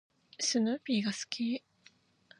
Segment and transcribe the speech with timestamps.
[0.39, 1.63] スヌーピーが好き。